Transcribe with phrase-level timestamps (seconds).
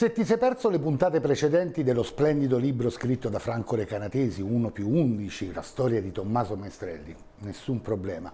[0.00, 4.70] Se ti sei perso le puntate precedenti dello splendido libro scritto da Franco Recanatesi, 1
[4.70, 8.32] più 11, la storia di Tommaso Maestrelli, nessun problema.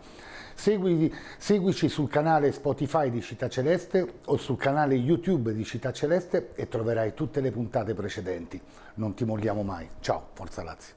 [0.54, 6.50] Segui, seguici sul canale Spotify di Città Celeste o sul canale YouTube di Città Celeste
[6.54, 8.60] e troverai tutte le puntate precedenti.
[8.94, 9.88] Non ti molliamo mai.
[9.98, 10.94] Ciao, Forza Lazio.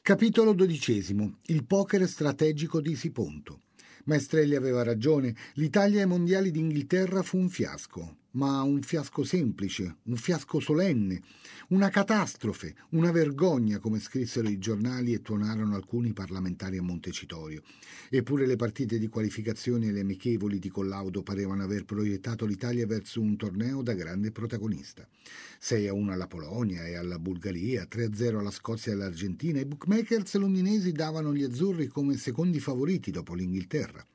[0.00, 1.38] Capitolo XII.
[1.46, 3.62] Il poker strategico di Siponto.
[4.06, 10.16] Maestrelli aveva ragione, l'Italia ai mondiali d'Inghilterra fu un fiasco ma un fiasco semplice, un
[10.16, 11.20] fiasco solenne,
[11.68, 17.62] una catastrofe, una vergogna, come scrissero i giornali e tuonarono alcuni parlamentari a Montecitorio.
[18.08, 23.20] Eppure le partite di qualificazione e le amichevoli di collaudo parevano aver proiettato l'Italia verso
[23.20, 25.08] un torneo da grande protagonista.
[25.58, 29.58] 6 a 1 alla Polonia e alla Bulgaria, 3 a 0 alla Scozia e all'Argentina.
[29.58, 34.06] I bookmakers londinesi davano gli azzurri come secondi favoriti dopo l'Inghilterra.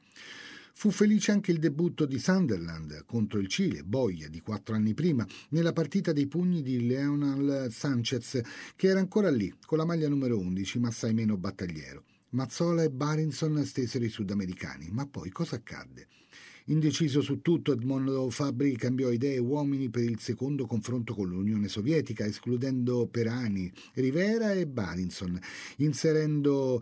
[0.73, 5.25] Fu felice anche il debutto di Sunderland contro il Cile, boia di quattro anni prima,
[5.49, 8.41] nella partita dei pugni di Leonel Sanchez,
[8.75, 12.03] che era ancora lì, con la maglia numero 11, ma assai meno battagliero.
[12.29, 16.07] Mazzola e Barinson stesero i sudamericani, ma poi cosa accadde?
[16.65, 21.67] Indeciso su tutto, Edmondo Fabri cambiò idee e uomini per il secondo confronto con l'Unione
[21.67, 25.39] Sovietica, escludendo Perani, Rivera e Barinson,
[25.77, 26.81] inserendo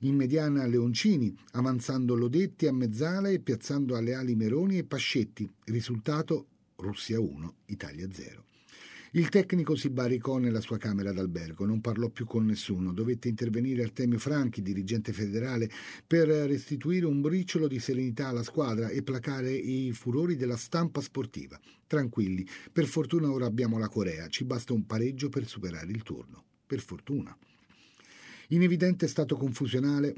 [0.00, 5.50] in mediana Leoncini, avanzando Lodetti a mezzala e piazzando alle ali Meroni e Pascetti.
[5.64, 6.46] Risultato
[6.76, 8.44] Russia 1, Italia 0.
[9.12, 13.82] Il tecnico si barricò nella sua camera d'albergo, non parlò più con nessuno, dovette intervenire
[13.82, 15.70] Artemio Franchi, dirigente federale,
[16.06, 21.58] per restituire un briciolo di serenità alla squadra e placare i furori della stampa sportiva.
[21.86, 26.44] Tranquilli, per fortuna ora abbiamo la Corea, ci basta un pareggio per superare il turno.
[26.66, 27.34] Per fortuna.
[28.50, 30.14] In evidente stato confusionale,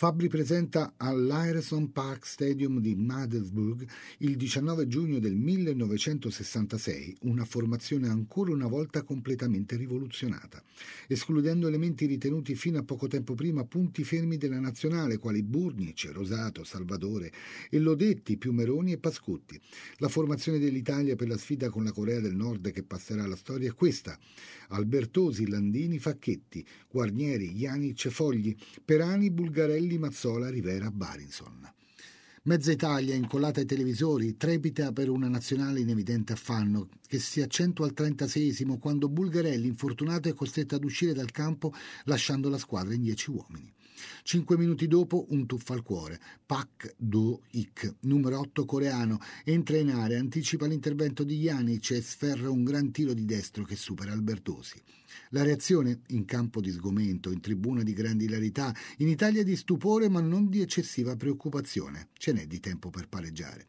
[0.00, 3.86] Fabri presenta all'Ireson Park Stadium di Madelsburg
[4.20, 10.64] il 19 giugno del 1966 una formazione ancora una volta completamente rivoluzionata,
[11.06, 16.64] escludendo elementi ritenuti fino a poco tempo prima punti fermi della nazionale quali Burnic, Rosato,
[16.64, 17.30] Salvatore
[17.68, 19.60] e Lodetti, Piumeroni e Pascutti.
[19.98, 23.68] La formazione dell'Italia per la sfida con la Corea del Nord che passerà alla storia
[23.68, 24.18] è questa:
[24.68, 31.68] Albertosi, Landini, Facchetti, Guarnieri, Janic, Fogli, Perani, Bulgarelli Belli Mazzola Rivera Barinson.
[32.44, 37.86] Mezza Italia, incollata ai televisori, trepita per una nazionale in evidente affanno, che si accentua
[37.86, 41.74] al 36 quando Bulgarelli, infortunato, è costretto ad uscire dal campo
[42.04, 43.72] lasciando la squadra in dieci uomini.
[44.22, 46.20] Cinque minuti dopo un tuffo al cuore.
[46.44, 52.64] Pak Do-ik, numero 8 coreano, entra in area, anticipa l'intervento di Janic e sferra un
[52.64, 54.80] gran tiro di destro che supera Albertosi.
[55.30, 60.08] La reazione, in campo di sgomento, in tribuna di grande ilarità, in Italia di stupore
[60.08, 62.08] ma non di eccessiva preoccupazione.
[62.14, 63.66] Ce n'è di tempo per pareggiare.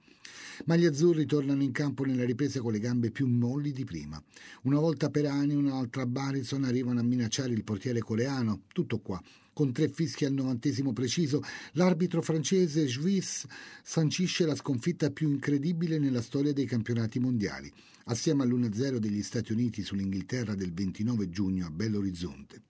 [0.66, 4.22] Ma gli azzurri tornano in campo nella ripresa con le gambe più molli di prima.
[4.64, 8.64] Una volta per anni, un'altra Barison arrivano a minacciare il portiere coreano.
[8.68, 9.22] Tutto qua.
[9.54, 13.46] Con tre fischi al novantesimo preciso, l'arbitro francese Juiz
[13.84, 17.72] sancisce la sconfitta più incredibile nella storia dei campionati mondiali
[18.06, 22.64] assieme all'1-0 degli Stati Uniti sull'Inghilterra del 29 giugno a Belo Horizonte.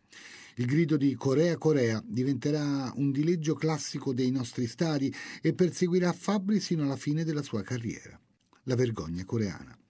[0.55, 6.59] Il grido di Corea Corea diventerà un dileggio classico dei nostri stadi e perseguirà Fabri
[6.59, 8.19] sino alla fine della sua carriera.
[8.63, 9.80] La vergogna coreana.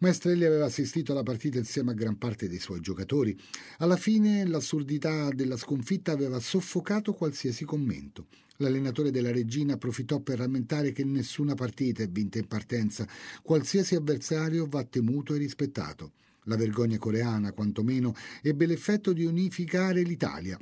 [0.00, 3.36] Maestrelli aveva assistito alla partita insieme a gran parte dei suoi giocatori.
[3.78, 8.26] Alla fine l'assurdità della sconfitta aveva soffocato qualsiasi commento.
[8.58, 13.08] L'allenatore della regina approfittò per rammentare che nessuna partita è vinta in partenza,
[13.42, 16.12] qualsiasi avversario va temuto e rispettato.
[16.44, 20.56] La vergogna coreana, quantomeno, ebbe l'effetto di unificare l'Italia,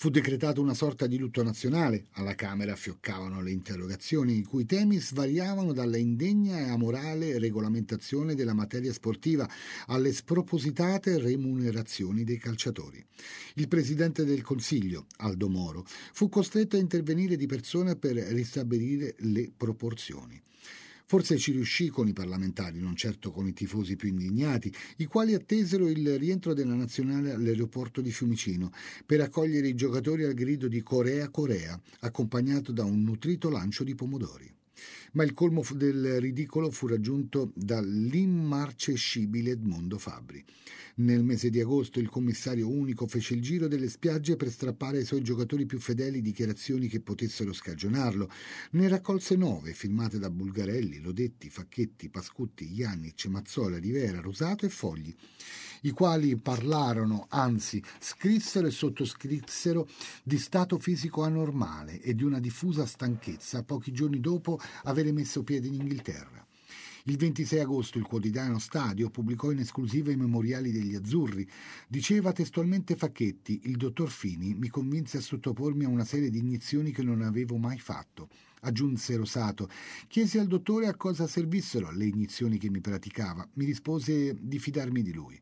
[0.00, 2.06] Fu decretata una sorta di lutto nazionale.
[2.12, 8.54] Alla Camera fioccavano le interrogazioni, i cui temi svariavano dalla indegna e amorale regolamentazione della
[8.54, 9.50] materia sportiva
[9.86, 13.04] alle spropositate remunerazioni dei calciatori.
[13.54, 19.50] Il presidente del Consiglio, Aldo Moro, fu costretto a intervenire di persona per ristabilire le
[19.50, 20.40] proporzioni.
[21.10, 25.32] Forse ci riuscì con i parlamentari, non certo con i tifosi più indignati, i quali
[25.32, 28.70] attesero il rientro della nazionale all'aeroporto di Fiumicino
[29.06, 33.94] per accogliere i giocatori al grido di Corea Corea, accompagnato da un nutrito lancio di
[33.94, 34.54] pomodori
[35.12, 40.44] ma il colmo del ridicolo fu raggiunto dall'immarcescibile Edmondo Fabri.
[40.96, 45.04] Nel mese di agosto il commissario unico fece il giro delle spiagge per strappare ai
[45.04, 48.28] suoi giocatori più fedeli dichiarazioni che potessero scagionarlo.
[48.72, 55.14] Ne raccolse nove, firmate da Bulgarelli, Lodetti, Facchetti, Pascutti, Iannic, Mazzola, Rivera, Rosato e Fogli
[55.82, 59.88] i quali parlarono, anzi scrissero e sottoscrissero
[60.22, 64.58] di stato fisico anormale e di una diffusa stanchezza pochi giorni dopo
[65.08, 66.46] avere messo piede in Inghilterra.
[67.04, 71.48] Il 26 agosto il quotidiano Stadio pubblicò in esclusiva i memoriali degli azzurri.
[71.88, 76.92] Diceva testualmente Facchetti, il dottor Fini mi convinse a sottopormi a una serie di iniezioni
[76.92, 78.28] che non avevo mai fatto.
[78.60, 79.70] Aggiunse Rosato.
[80.06, 83.48] Chiesi al dottore a cosa servissero le iniezioni che mi praticava.
[83.54, 85.40] Mi rispose di fidarmi di lui.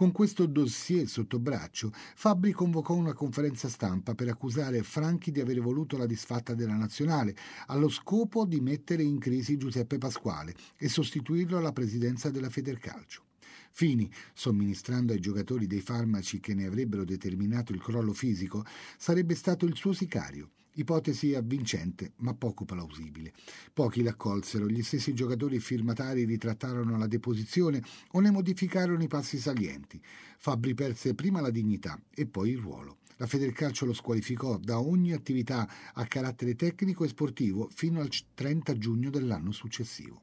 [0.00, 5.60] Con questo dossier sotto braccio, Fabri convocò una conferenza stampa per accusare Franchi di aver
[5.60, 7.36] voluto la disfatta della nazionale,
[7.66, 13.24] allo scopo di mettere in crisi Giuseppe Pasquale e sostituirlo alla presidenza della Federcalcio.
[13.72, 18.64] Fini, somministrando ai giocatori dei farmaci che ne avrebbero determinato il crollo fisico,
[18.96, 20.52] sarebbe stato il suo sicario.
[20.74, 23.32] Ipotesi avvincente, ma poco plausibile.
[23.72, 27.82] Pochi l'accolsero, gli stessi giocatori firmatari ritrattarono la deposizione
[28.12, 30.00] o ne modificarono i passi salienti.
[30.38, 32.98] Fabri perse prima la dignità e poi il ruolo.
[33.16, 38.78] La Federcalcio lo squalificò da ogni attività a carattere tecnico e sportivo fino al 30
[38.78, 40.22] giugno dell'anno successivo.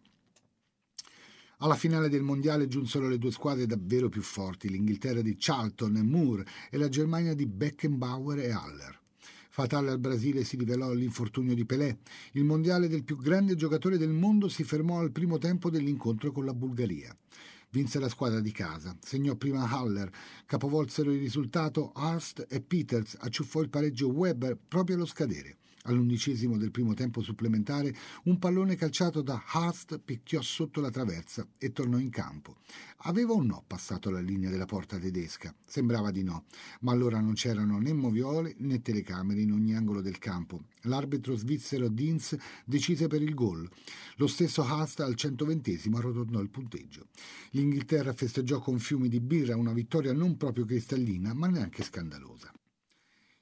[1.57, 6.03] Alla finale del mondiale giunsero le due squadre davvero più forti, l'Inghilterra di Charlton e
[6.03, 8.99] Moore e la Germania di Beckenbauer e Haller.
[9.57, 11.97] Fatale al Brasile si rivelò l'infortunio di Pelé.
[12.33, 16.45] Il mondiale del più grande giocatore del mondo si fermò al primo tempo dell'incontro con
[16.45, 17.11] la Bulgaria.
[17.71, 20.11] Vinse la squadra di casa, segnò prima Haller,
[20.45, 25.57] capovolsero il risultato Hurst e Peters, acciuffò il pareggio Weber proprio allo scadere.
[25.87, 31.71] All'undicesimo del primo tempo supplementare, un pallone calciato da Hurst picchiò sotto la traversa e
[31.71, 32.57] tornò in campo.
[33.01, 35.55] Aveva o no passato la linea della porta tedesca?
[35.65, 36.43] Sembrava di no,
[36.81, 40.65] ma allora non c'erano né moviole né telecamere in ogni angolo del campo.
[40.81, 42.35] L'arbitro svizzero Dins
[42.65, 43.69] decise per il gol.
[44.17, 47.07] Lo stesso Hurst al 120 arrotondò il punteggio.
[47.51, 52.51] L'Inghilterra festeggiò con fiumi di birra una vittoria non proprio cristallina, ma neanche scandalosa.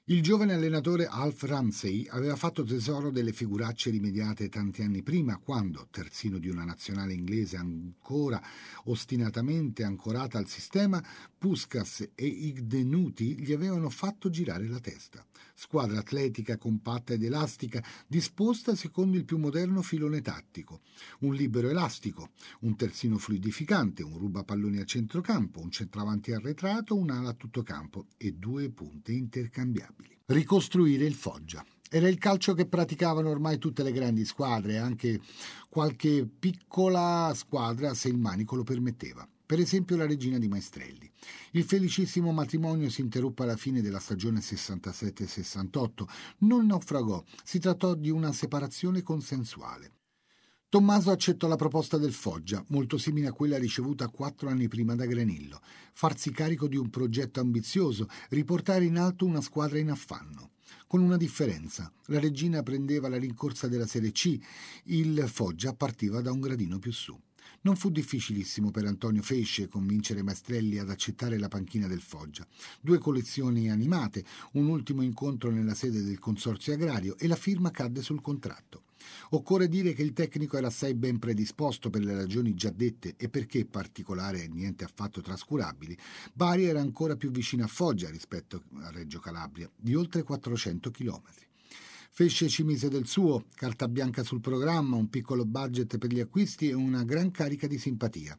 [0.08, 5.88] Il giovane allenatore Alf Ramsey aveva fatto tesoro delle figuracce rimediate tanti anni prima, quando,
[5.90, 8.40] terzino di una nazionale inglese ancora
[8.84, 11.02] ostinatamente ancorata al sistema,
[11.38, 15.24] Puskas e Igdenuti gli avevano fatto girare la testa.
[15.54, 20.80] Squadra atletica, compatta ed elastica, disposta secondo il più moderno filone tattico.
[21.20, 22.30] Un libero elastico,
[22.60, 28.32] un terzino fluidificante, un rubapalloni a centrocampo, un centravanti arretrato, un'ala a tutto campo e
[28.32, 31.64] due punte intercambiabili ricostruire il Foggia.
[31.88, 35.20] Era il calcio che praticavano ormai tutte le grandi squadre, anche
[35.68, 39.26] qualche piccola squadra se il manico lo permetteva.
[39.46, 41.08] Per esempio la regina di Maestrelli.
[41.52, 46.04] Il felicissimo matrimonio si interruppe alla fine della stagione 67-68.
[46.38, 49.92] Non naufragò, si trattò di una separazione consensuale.
[50.68, 55.06] Tommaso accettò la proposta del Foggia, molto simile a quella ricevuta quattro anni prima da
[55.06, 55.60] Granillo,
[55.92, 60.50] farsi carico di un progetto ambizioso, riportare in alto una squadra in affanno.
[60.88, 64.36] Con una differenza, la regina prendeva la rincorsa della Serie C,
[64.86, 67.16] il Foggia partiva da un gradino più su.
[67.66, 72.46] Non fu difficilissimo per Antonio Fesce convincere Maestrelli ad accettare la panchina del Foggia.
[72.80, 78.02] Due collezioni animate, un ultimo incontro nella sede del Consorzio Agrario e la firma cadde
[78.02, 78.84] sul contratto.
[79.30, 83.28] Occorre dire che il tecnico era assai ben predisposto per le ragioni già dette e
[83.28, 85.98] perché, particolare e niente affatto trascurabili,
[86.34, 91.46] Bari era ancora più vicino a Foggia rispetto a Reggio Calabria, di oltre 400 chilometri.
[92.18, 96.70] Fesce ci mise del suo, carta bianca sul programma, un piccolo budget per gli acquisti
[96.70, 98.38] e una gran carica di simpatia.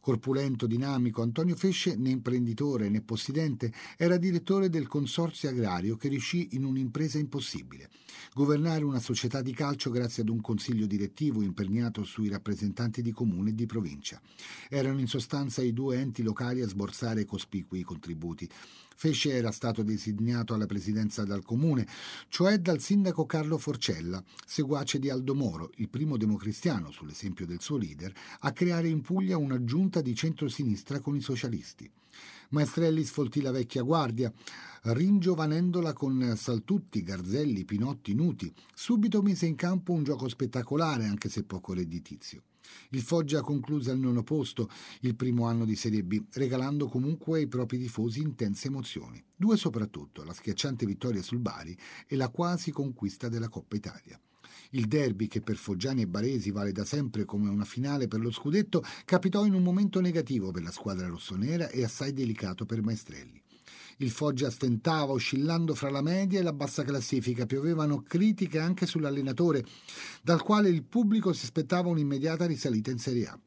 [0.00, 6.48] Corpulento, dinamico, Antonio Fesce, né imprenditore né possidente, era direttore del consorzio agrario che riuscì
[6.52, 7.90] in un'impresa impossibile.
[8.32, 13.50] Governare una società di calcio grazie ad un consiglio direttivo imperniato sui rappresentanti di comune
[13.50, 14.18] e di provincia.
[14.70, 18.48] Erano in sostanza i due enti locali a sborsare cospicui contributi.
[19.00, 21.88] Fesce era stato designato alla presidenza dal comune,
[22.28, 27.78] cioè dal sindaco Carlo Forcella, seguace di Aldo Moro, il primo democristiano, sull'esempio del suo
[27.78, 31.90] leader, a creare in Puglia una giunta di centrosinistra con i socialisti.
[32.50, 34.30] Maestrelli sfoltì la vecchia guardia,
[34.82, 38.52] ringiovanendola con Saltutti, Garzelli, Pinotti, Nuti.
[38.74, 42.42] Subito mise in campo un gioco spettacolare, anche se poco redditizio.
[42.90, 44.68] Il Foggia concluse al nono posto
[45.00, 49.22] il primo anno di Serie B, regalando comunque ai propri tifosi intense emozioni.
[49.34, 54.20] Due soprattutto, la schiacciante vittoria sul Bari e la quasi conquista della Coppa Italia.
[54.70, 58.30] Il derby, che per Foggiani e Baresi vale da sempre come una finale per lo
[58.30, 63.42] scudetto, capitò in un momento negativo per la squadra rossonera e assai delicato per Maestrelli.
[64.00, 67.44] Il Foggia stentava, oscillando fra la media e la bassa classifica.
[67.44, 69.62] Piovevano critiche anche sull'allenatore,
[70.22, 73.38] dal quale il pubblico si aspettava un'immediata risalita in Serie A.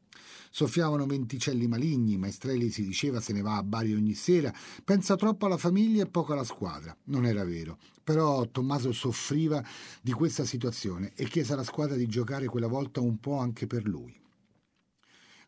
[0.50, 5.46] Soffiavano venticelli maligni, Maestrelli si diceva se ne va a Bari ogni sera, pensa troppo
[5.46, 6.96] alla famiglia e poco alla squadra.
[7.06, 9.60] Non era vero, però Tommaso soffriva
[10.00, 13.88] di questa situazione e chiese alla squadra di giocare quella volta un po' anche per
[13.88, 14.22] lui.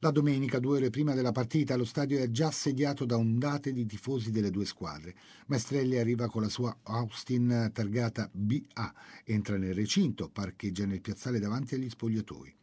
[0.01, 3.87] La domenica, due ore prima della partita, lo stadio è già assediato da ondate di
[3.87, 5.15] tifosi delle due squadre.
[5.47, 11.77] Maestrelli arriva con la sua Austin targata BA, entra nel recinto, parcheggia nel piazzale davanti
[11.77, 12.55] agli spogliatoi.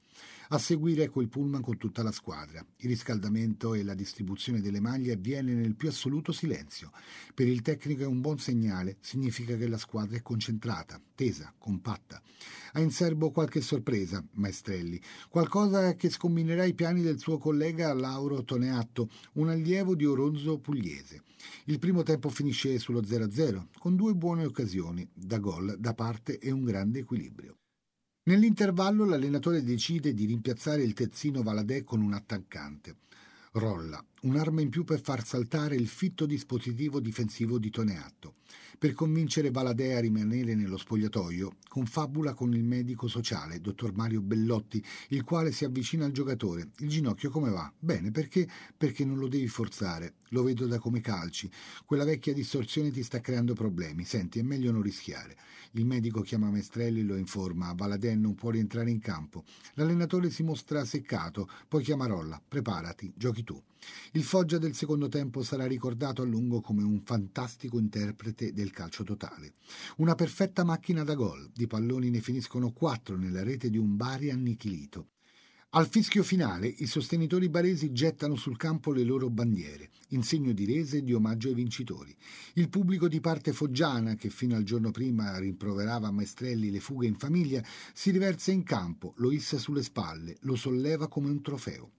[0.50, 2.66] A seguire quel pullman con tutta la squadra.
[2.78, 6.92] Il riscaldamento e la distribuzione delle maglie avviene nel più assoluto silenzio.
[7.34, 12.22] Per il tecnico è un buon segnale, significa che la squadra è concentrata, tesa, compatta.
[12.74, 18.44] Ha in serbo qualche sorpresa, Maestrelli, qualcosa che scombinerà i piani del suo collega Lauro
[18.44, 21.24] Toneatto, un allievo di Oronzo Pugliese.
[21.66, 26.52] Il primo tempo finisce sullo 0-0, con due buone occasioni, da gol da parte e
[26.52, 27.58] un grande equilibrio.
[28.26, 32.96] Nell'intervallo l'allenatore decide di rimpiazzare il terzino Valadè con un attaccante.
[33.56, 38.38] Rolla, un'arma in più per far saltare il fitto dispositivo difensivo di Toneatto.
[38.80, 44.84] Per convincere Valadè a rimanere nello spogliatoio, confabula con il medico sociale, dottor Mario Bellotti,
[45.10, 46.72] il quale si avvicina al giocatore.
[46.80, 47.72] Il ginocchio come va?
[47.78, 48.48] Bene, perché?
[48.76, 50.16] Perché non lo devi forzare.
[50.30, 51.50] Lo vedo da come calci.
[51.86, 54.04] Quella vecchia distorsione ti sta creando problemi.
[54.04, 55.38] Senti, è meglio non rischiare.
[55.76, 57.74] Il medico chiama Mestrelli e lo informa.
[57.74, 59.44] Valadè non può rientrare in campo.
[59.76, 62.42] L'allenatore si mostra seccato, poi chiama Rolla.
[62.46, 63.62] Preparati, giochi tu.
[64.14, 69.04] Il Foggia del secondo tempo sarà ricordato a lungo come un fantastico interprete del calcio
[69.04, 69.56] totale.
[69.98, 74.30] Una perfetta macchina da gol, di palloni ne finiscono quattro nella rete di un Bari
[74.32, 75.08] annichilito.
[75.76, 80.66] Al fischio finale i sostenitori baresi gettano sul campo le loro bandiere, in segno di
[80.66, 82.16] rese e di omaggio ai vincitori.
[82.54, 87.08] Il pubblico di parte foggiana, che fino al giorno prima rimproverava a Maestrelli le fughe
[87.08, 91.94] in famiglia, si riversa in campo, lo issa sulle spalle, lo solleva come un trofeo.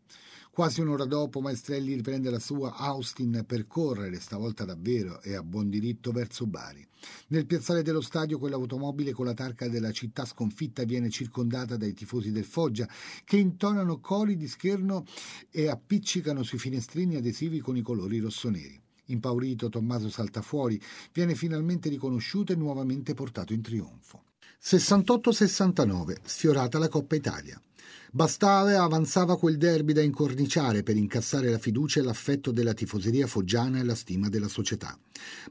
[0.54, 5.68] Quasi un'ora dopo Maestrelli riprende la sua Austin per correre, stavolta davvero e a buon
[5.68, 6.87] diritto, verso Bari.
[7.30, 12.30] Nel piazzale dello stadio quell'automobile con la tarca della città sconfitta viene circondata dai tifosi
[12.30, 12.88] del Foggia
[13.25, 15.04] che intonano cori di scherno
[15.50, 18.80] e appiccicano sui finestrini adesivi con i colori rossoneri.
[19.06, 20.80] Impaurito Tommaso salta fuori,
[21.12, 24.23] viene finalmente riconosciuto e nuovamente portato in trionfo.
[24.62, 27.61] 68-69, sfiorata la Coppa Italia.
[28.10, 33.26] Bastava e avanzava quel derby da incorniciare per incassare la fiducia e l'affetto della tifoseria
[33.26, 34.96] foggiana e la stima della società.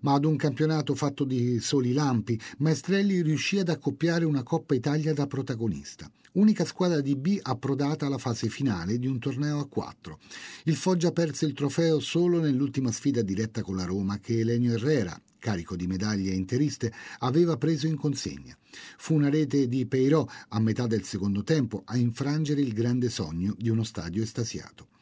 [0.01, 5.13] Ma ad un campionato fatto di soli lampi, Maestrelli riuscì ad accoppiare una Coppa Italia
[5.13, 6.09] da protagonista.
[6.33, 10.19] Unica squadra di B approdata alla fase finale di un torneo a quattro.
[10.63, 15.19] Il Foggia perse il trofeo solo nell'ultima sfida diretta con la Roma che Elenio Herrera,
[15.43, 18.57] carico di medaglie interiste, aveva preso in consegna.
[18.97, 23.53] Fu una rete di Peirò a metà del secondo tempo a infrangere il grande sogno
[23.57, 24.92] di uno stadio estasiato.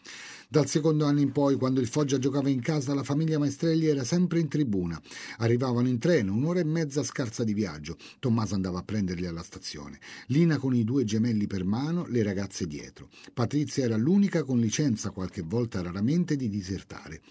[0.51, 4.03] Dal secondo anno in poi, quando il Foggia giocava in casa, la famiglia Maestrelli era
[4.03, 5.01] sempre in tribuna.
[5.37, 7.95] Arrivavano in treno, un'ora e mezza scarsa di viaggio.
[8.19, 10.01] Tommaso andava a prenderli alla stazione.
[10.25, 13.07] Lina con i due gemelli per mano, le ragazze dietro.
[13.33, 17.21] Patrizia era l'unica con licenza, qualche volta raramente, di disertare.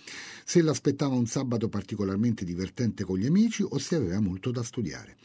[0.46, 5.18] Se l'aspettava un sabato particolarmente divertente con gli amici o se aveva molto da studiare.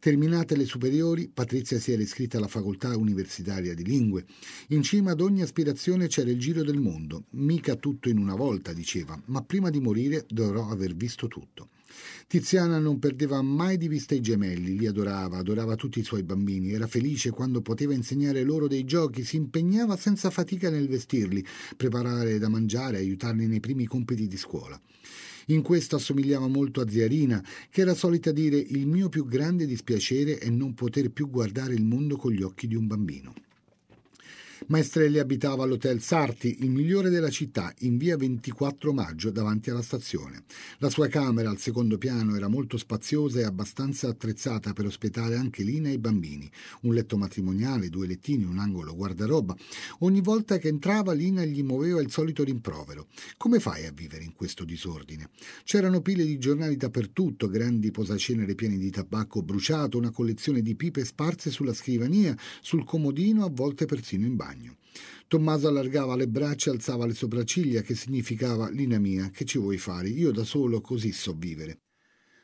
[0.00, 4.26] Terminate le superiori, Patrizia si era iscritta alla facoltà universitaria di lingue.
[4.68, 7.24] In cima ad ogni aspirazione c'era il giro del mondo.
[7.30, 11.70] Mica tutto in una volta, diceva, ma prima di morire dovrò aver visto tutto.
[12.28, 16.70] Tiziana non perdeva mai di vista i gemelli, li adorava, adorava tutti i suoi bambini,
[16.70, 21.44] era felice quando poteva insegnare loro dei giochi, si impegnava senza fatica nel vestirli,
[21.76, 24.80] preparare da mangiare, aiutarli nei primi compiti di scuola.
[25.50, 29.64] In questo assomigliava molto a zia Rina, che era solita dire il mio più grande
[29.64, 33.32] dispiacere è non poter più guardare il mondo con gli occhi di un bambino.
[34.66, 40.42] Maestrelli abitava all'Hotel Sarti, il migliore della città, in via 24 maggio, davanti alla stazione.
[40.78, 45.62] La sua camera al secondo piano era molto spaziosa e abbastanza attrezzata per ospitare anche
[45.62, 46.50] Lina e i bambini.
[46.82, 49.56] Un letto matrimoniale, due lettini, un angolo guardaroba.
[50.00, 53.06] Ogni volta che entrava Lina gli muoveva il solito rimprovero.
[53.36, 55.30] Come fai a vivere in questo disordine?
[55.62, 61.04] C'erano pile di giornali dappertutto, grandi posacenere pieni di tabacco bruciato, una collezione di pipe
[61.04, 64.76] sparse sulla scrivania, sul comodino, a volte persino in bagno bagno.
[65.26, 69.76] Tommaso allargava le braccia e alzava le sopracciglia, che significava Lina mia, che ci vuoi
[69.76, 70.08] fare?
[70.08, 71.80] Io da solo così so vivere.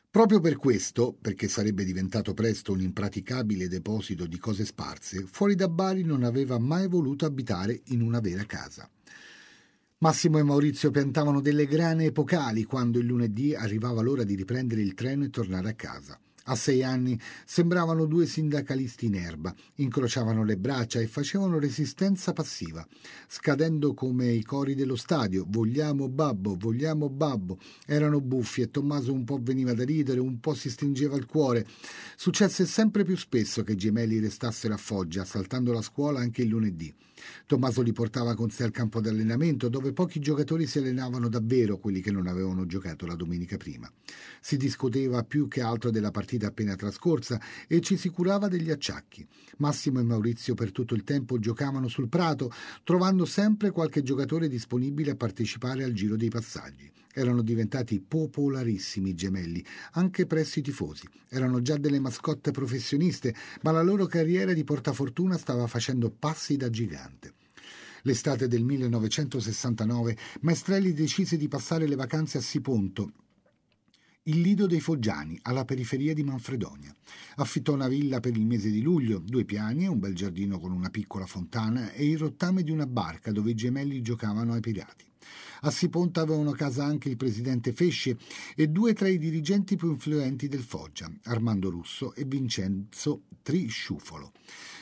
[0.09, 5.67] Proprio per questo, perché sarebbe diventato presto un impraticabile deposito di cose sparse, fuori da
[5.67, 8.89] Bari non aveva mai voluto abitare in una vera casa.
[9.97, 14.93] Massimo e Maurizio piantavano delle grane epocali quando il lunedì arrivava l'ora di riprendere il
[14.93, 16.19] treno e tornare a casa.
[16.47, 22.85] A sei anni sembravano due sindacalisti in erba, incrociavano le braccia e facevano resistenza passiva,
[23.27, 25.43] scadendo come i cori dello stadio.
[25.47, 27.57] Vogliamo babbo, vogliamo babbo.
[27.87, 31.65] Erano buffi e Tommaso un po' veniva da ridere, un po' si stringeva il cuore.
[32.15, 36.49] Successe sempre più spesso che i gemelli restassero a Foggia, saltando la scuola anche il
[36.49, 36.93] lunedì.
[37.45, 42.01] Tommaso li portava con sé al campo d'allenamento, dove pochi giocatori si allenavano davvero, quelli
[42.01, 43.91] che non avevano giocato la domenica prima.
[44.39, 49.25] Si discuteva più che altro della partita appena trascorsa e ci si curava degli acciacchi.
[49.57, 52.51] Massimo e Maurizio per tutto il tempo giocavano sul prato,
[52.83, 56.91] trovando sempre qualche giocatore disponibile a partecipare al giro dei passaggi.
[57.17, 61.07] Erano diventati popolarissimi i gemelli, anche presso i tifosi.
[61.29, 66.69] Erano già delle mascotte professioniste, ma la loro carriera di portafortuna stava facendo passi da
[66.69, 67.35] gigante.
[68.01, 73.13] L'estate del 1969 Maestrelli decise di passare le vacanze a Siponto,
[74.27, 76.93] il Lido dei Foggiani, alla periferia di Manfredonia.
[77.35, 80.89] Affittò una villa per il mese di luglio, due piani, un bel giardino con una
[80.89, 85.05] piccola fontana e il rottame di una barca dove i gemelli giocavano ai pirati.
[85.61, 88.17] A Siponta avevano casa anche il presidente Fesce
[88.55, 94.31] e due tra i dirigenti più influenti del Foggia, Armando Russo e Vincenzo Trisciufolo.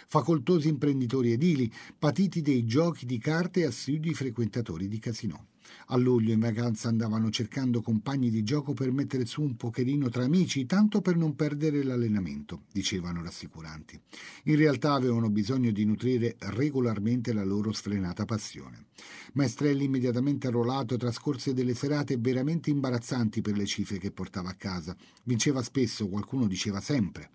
[0.07, 5.43] Facoltosi imprenditori edili, patiti dei giochi di carte e assidui frequentatori di casinò.
[5.88, 10.24] A luglio in vacanza andavano cercando compagni di gioco per mettere su un pocherino tra
[10.24, 14.00] amici, tanto per non perdere l'allenamento, dicevano rassicuranti.
[14.46, 18.86] In realtà avevano bisogno di nutrire regolarmente la loro sfrenata passione.
[19.34, 24.96] Maestrelli immediatamente arruolato trascorse delle serate veramente imbarazzanti per le cifre che portava a casa.
[25.24, 27.30] Vinceva spesso, qualcuno diceva sempre.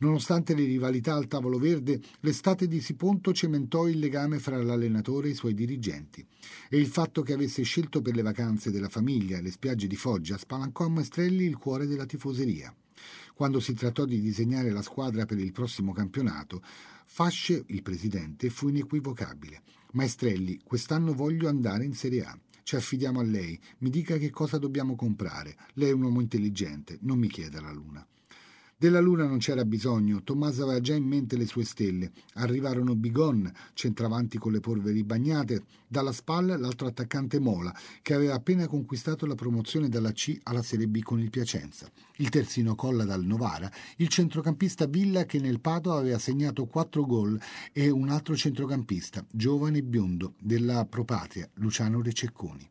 [0.00, 5.32] Nonostante le rivalità al tavolo verde, l'estate di Siponto cementò il legame fra l'allenatore e
[5.32, 6.26] i suoi dirigenti
[6.70, 10.38] e il fatto che avesse scelto per le vacanze della famiglia le spiagge di Foggia
[10.38, 12.74] spalancò a Maestrelli il cuore della tifoseria.
[13.34, 16.62] Quando si trattò di disegnare la squadra per il prossimo campionato,
[17.04, 19.62] Fasce, il presidente, fu inequivocabile.
[19.92, 22.38] Maestrelli, quest'anno voglio andare in Serie A.
[22.62, 25.56] Ci affidiamo a lei, mi dica che cosa dobbiamo comprare.
[25.74, 28.06] Lei è un uomo intelligente, non mi chieda la luna.
[28.80, 32.12] Della luna non c'era bisogno, Tommaso aveva già in mente le sue stelle.
[32.36, 38.66] Arrivarono Bigon, centravanti con le polveri bagnate, dalla spalla l'altro attaccante Mola, che aveva appena
[38.66, 41.90] conquistato la promozione dalla C alla Serie B con il Piacenza.
[42.16, 47.38] Il terzino Colla dal Novara, il centrocampista Villa che nel Pato aveva segnato quattro gol
[47.72, 52.66] e un altro centrocampista, giovane e biondo, della Propatria, Luciano Rececconi.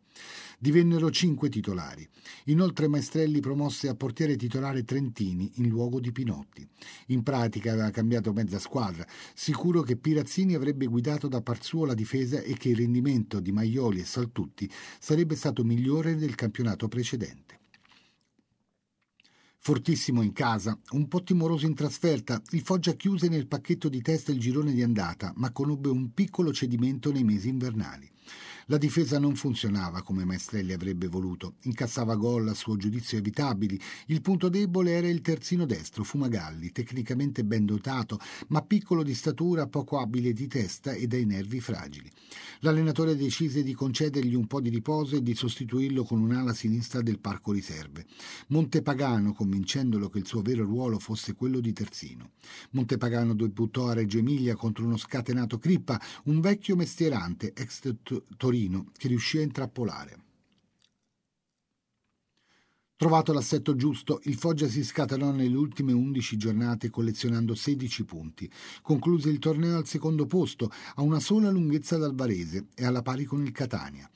[0.61, 2.05] Divennero cinque titolari.
[2.45, 6.67] Inoltre Maestrelli promosse a portiere titolare Trentini in luogo di Pinotti.
[7.07, 11.93] In pratica aveva cambiato mezza squadra, sicuro che Pirazzini avrebbe guidato da par suo la
[11.93, 14.69] difesa e che il rendimento di Maioli e Saltutti
[14.99, 17.57] sarebbe stato migliore del campionato precedente.
[19.61, 24.31] Fortissimo in casa, un po' timoroso in trasferta, il Foggia chiuse nel pacchetto di testa
[24.31, 28.09] il girone di andata, ma conobbe un piccolo cedimento nei mesi invernali.
[28.71, 33.81] La difesa non funzionava come Maestrelli avrebbe voluto, incassava gol a suo giudizio evitabili.
[34.05, 39.65] Il punto debole era il terzino destro, Fumagalli, tecnicamente ben dotato, ma piccolo di statura,
[39.65, 42.11] poco abile di testa e dai nervi fragili.
[42.59, 47.17] L'allenatore decise di concedergli un po' di riposo e di sostituirlo con un'ala sinistra del
[47.17, 48.05] parco riserve.
[48.49, 52.33] Montepagano, convincendolo che il suo vero ruolo fosse quello di terzino.
[52.71, 57.95] Montepagano debuttò a Reggio Emilia contro uno scatenato Crippa, un vecchio mestierante, ex
[58.37, 60.23] Torino Torino che riuscì a intrappolare.
[62.97, 68.51] Trovato l'assetto giusto, il Foggia si scatenò nelle ultime 11 giornate collezionando 16 punti.
[68.81, 73.23] Concluse il torneo al secondo posto, a una sola lunghezza dal Varese e alla pari
[73.23, 74.09] con il Catania,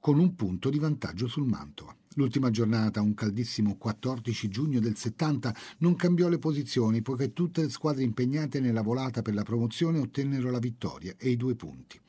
[0.00, 1.94] con un punto di vantaggio sul Mantova.
[2.14, 7.70] L'ultima giornata, un caldissimo 14 giugno del 70, non cambiò le posizioni poiché tutte le
[7.70, 12.00] squadre impegnate nella volata per la promozione ottennero la vittoria e i due punti.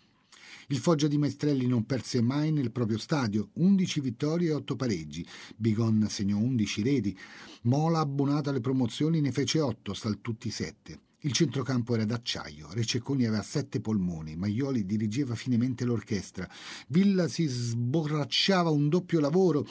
[0.67, 5.25] Il Foggia di Maestrelli non perse mai nel proprio stadio, 11 vittorie e 8 pareggi.
[5.55, 7.17] Bigon segnò 11 reti.
[7.63, 10.99] Mola, abbonata alle promozioni, ne fece 8, Saltutti 7.
[11.25, 16.49] Il centrocampo era d'acciaio, Rececconi aveva sette polmoni, Maioli dirigeva finemente l'orchestra,
[16.89, 19.65] Villa si sborracciava un doppio lavoro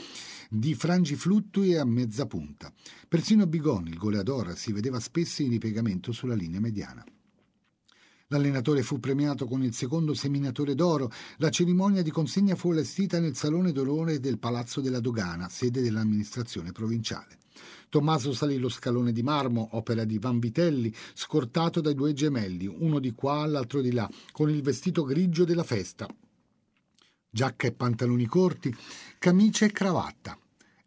[0.48, 2.72] di frangi fluttui a mezza punta.
[3.07, 7.05] Persino Bigon, il goleador, si vedeva spesso in ripiegamento sulla linea mediana.
[8.33, 11.12] L'allenatore fu premiato con il secondo seminatore d'oro.
[11.37, 16.73] La cerimonia di consegna fu allestita nel Salone d'Onore del Palazzo della Dogana, sede dell'amministrazione
[16.73, 17.37] provinciale.
[17.90, 23.12] Tommaso salì lo scalone di marmo, opera di Vanvitelli, scortato dai due gemelli, uno di
[23.12, 26.09] qua, l'altro di là, con il vestito grigio della festa.
[27.29, 28.75] Giacca e pantaloni corti,
[29.18, 30.38] camicia e cravatta.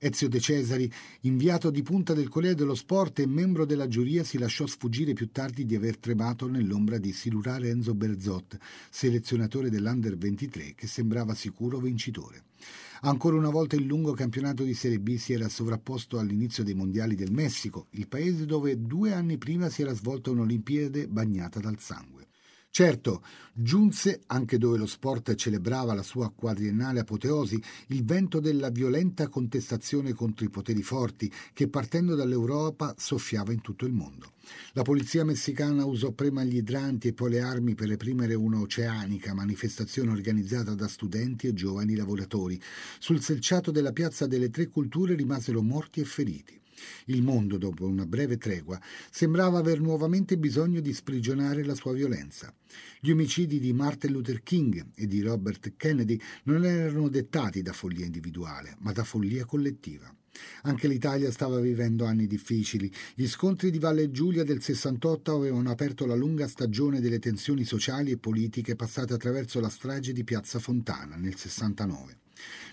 [0.05, 0.91] Ezio De Cesari,
[1.21, 5.31] inviato di punta del Corriere dello Sport e membro della giuria, si lasciò sfuggire più
[5.31, 8.55] tardi di aver tremato nell'ombra di silurare Enzo Berzot,
[8.91, 12.43] selezionatore dell'Under 23, che sembrava sicuro vincitore.
[13.01, 17.15] Ancora una volta il lungo campionato di Serie B si era sovrapposto all'inizio dei mondiali
[17.15, 22.27] del Messico, il paese dove due anni prima si era svolta un'Olimpiade bagnata dal sangue.
[22.75, 27.57] Certo, giunse, anche dove lo sport celebrava la sua quadriennale apoteosi,
[27.87, 33.85] il vento della violenta contestazione contro i poteri forti che partendo dall'Europa soffiava in tutto
[33.85, 34.33] il mondo.
[34.73, 39.33] La polizia messicana usò prima gli idranti e poi le armi per reprimere una oceanica
[39.33, 42.61] manifestazione organizzata da studenti e giovani lavoratori.
[42.99, 46.59] Sul selciato della piazza delle tre culture rimasero morti e feriti.
[47.05, 52.53] Il mondo, dopo una breve tregua, sembrava aver nuovamente bisogno di sprigionare la sua violenza.
[52.99, 58.05] Gli omicidi di Martin Luther King e di Robert Kennedy non erano dettati da follia
[58.05, 60.13] individuale, ma da follia collettiva.
[60.63, 62.91] Anche l'Italia stava vivendo anni difficili.
[63.13, 68.11] Gli scontri di Valle Giulia del 68 avevano aperto la lunga stagione delle tensioni sociali
[68.11, 72.23] e politiche passate attraverso la strage di Piazza Fontana nel 69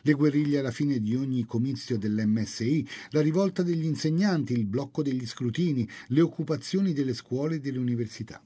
[0.03, 5.27] le guerriglie alla fine di ogni comizio dell'MSI, la rivolta degli insegnanti, il blocco degli
[5.27, 8.43] scrutini, le occupazioni delle scuole e delle università.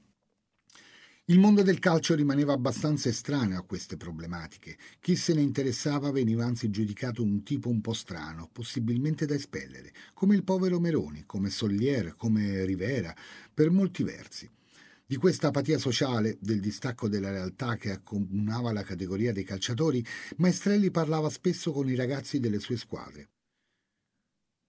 [1.29, 4.77] Il mondo del calcio rimaneva abbastanza estraneo a queste problematiche.
[5.01, 9.91] Chi se ne interessava veniva anzi giudicato un tipo un po' strano, possibilmente da espellere,
[10.13, 13.13] come il povero Meroni, come Solier, come Rivera,
[13.53, 14.49] per molti versi.
[15.09, 20.91] Di questa apatia sociale, del distacco della realtà che accomunava la categoria dei calciatori, Maestrelli
[20.91, 23.29] parlava spesso con i ragazzi delle sue squadre.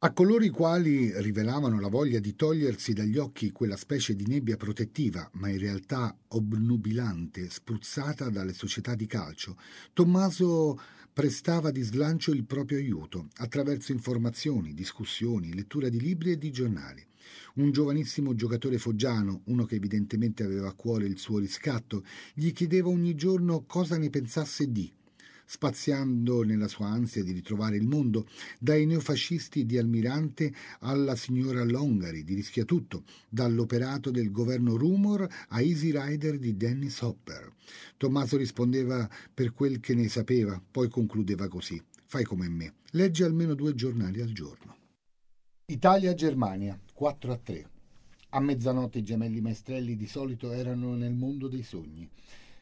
[0.05, 4.57] A coloro i quali rivelavano la voglia di togliersi dagli occhi quella specie di nebbia
[4.57, 9.59] protettiva, ma in realtà obnubilante, spruzzata dalle società di calcio,
[9.93, 10.81] Tommaso
[11.13, 17.05] prestava di slancio il proprio aiuto attraverso informazioni, discussioni, lettura di libri e di giornali.
[17.55, 22.89] Un giovanissimo giocatore foggiano, uno che evidentemente aveva a cuore il suo riscatto, gli chiedeva
[22.89, 24.93] ogni giorno cosa ne pensasse di,
[25.49, 32.23] spaziando nella sua ansia di ritrovare il mondo, dai neofascisti di Almirante alla signora Longari
[32.23, 37.51] di Rischiatutto, dall'operato del governo Rumor a Easy Rider di Dennis Hopper.
[37.97, 43.55] Tommaso rispondeva per quel che ne sapeva, poi concludeva così: Fai come me, leggi almeno
[43.55, 44.78] due giornali al giorno.
[45.71, 47.71] Italia-Germania 4 a 3.
[48.31, 52.09] A mezzanotte i gemelli maestrelli di solito erano nel mondo dei sogni,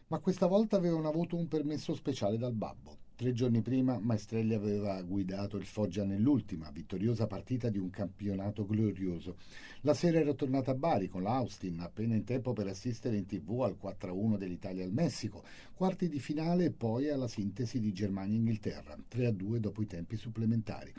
[0.09, 2.97] ma questa volta avevano avuto un permesso speciale dal babbo.
[3.14, 9.37] Tre giorni prima Maestrelli aveva guidato il Foggia nell'ultima, vittoriosa partita di un campionato glorioso.
[9.83, 13.61] La sera era tornata a Bari con l'Austin, appena in tempo per assistere in tv
[13.61, 19.59] al 4-1 dell'Italia al Messico, quarti di finale e poi alla sintesi di Germania-Inghilterra, 3-2
[19.59, 20.92] dopo i tempi supplementari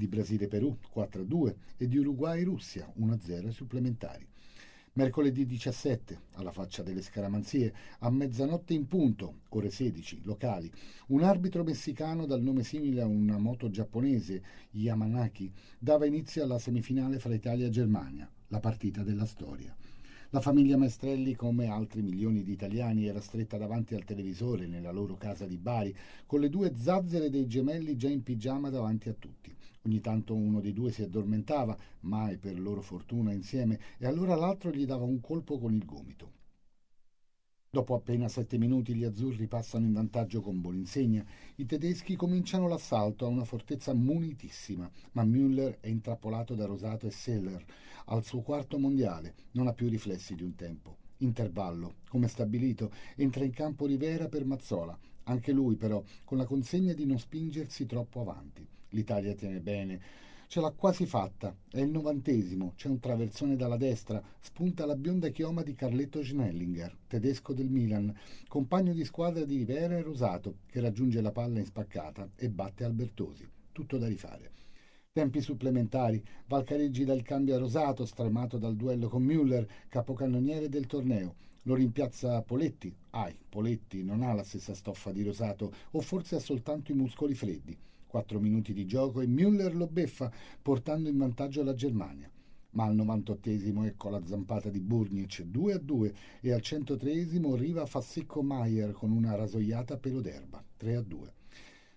[0.00, 4.26] di Brasile-Perù 4-2 e di Uruguay-Russia 1-0 ai supplementari.
[4.94, 10.72] Mercoledì 17, alla faccia delle scaramanzie, a mezzanotte in punto, ore 16, locali,
[11.08, 17.18] un arbitro messicano dal nome simile a una moto giapponese, Yamanaki, dava inizio alla semifinale
[17.18, 19.76] fra Italia e Germania, la partita della storia.
[20.32, 25.16] La famiglia Maestrelli, come altri milioni di italiani, era stretta davanti al televisore nella loro
[25.16, 25.92] casa di Bari,
[26.24, 29.52] con le due zazzere dei gemelli già in pigiama davanti a tutti.
[29.82, 34.70] Ogni tanto uno dei due si addormentava, mai per loro fortuna insieme, e allora l'altro
[34.70, 36.39] gli dava un colpo con il gomito.
[37.72, 41.24] Dopo appena sette minuti gli azzurri passano in vantaggio con Bolinsegna.
[41.54, 47.12] I tedeschi cominciano l'assalto a una fortezza munitissima, ma Müller è intrappolato da Rosato e
[47.12, 47.64] Seller.
[48.06, 50.96] Al suo quarto mondiale non ha più riflessi di un tempo.
[51.18, 54.98] Intervallo, come stabilito, entra in campo Rivera per Mazzola.
[55.24, 58.66] Anche lui, però, con la consegna di non spingersi troppo avanti.
[58.88, 60.00] L'Italia tiene bene.
[60.50, 61.56] Ce l'ha quasi fatta.
[61.70, 62.72] È il novantesimo.
[62.74, 64.20] C'è un traversone dalla destra.
[64.40, 68.12] Spunta la bionda chioma di Carletto Schnellinger, tedesco del Milan,
[68.48, 72.82] compagno di squadra di Rivera e Rosato, che raggiunge la palla in spaccata e batte
[72.82, 73.48] Albertosi.
[73.70, 74.50] Tutto da rifare.
[75.12, 76.20] Tempi supplementari.
[76.48, 81.36] Valcareggi dal cambio a Rosato, stramato dal duello con Müller, capocannoniere del torneo.
[81.62, 82.92] Lo rimpiazza Poletti.
[83.10, 87.34] Ai, Poletti non ha la stessa stoffa di Rosato, o forse ha soltanto i muscoli
[87.34, 87.78] freddi.
[88.10, 92.28] 4 minuti di gioco e Müller lo beffa, portando in vantaggio la Germania.
[92.72, 97.86] Ma al 98esimo ecco la zampata di Burnic 2 a 2 e al 103esimo Riva
[97.86, 101.32] fa secco Maier con una rasoiata pelo d'erba 3 a 2.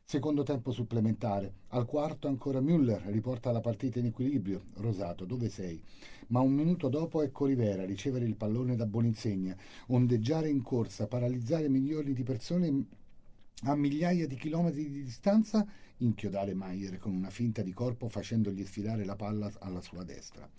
[0.03, 1.53] Secondo tempo supplementare.
[1.69, 4.65] Al quarto ancora Müller riporta la partita in equilibrio.
[4.75, 5.81] Rosato, dove sei?
[6.27, 11.69] Ma un minuto dopo ecco Rivera ricevere il pallone da Boninsegna, ondeggiare in corsa, paralizzare
[11.69, 12.85] milioni di persone
[13.65, 15.65] a migliaia di chilometri di distanza
[15.97, 20.49] inchiodare Maier con una finta di corpo facendogli sfilare la palla alla sua destra.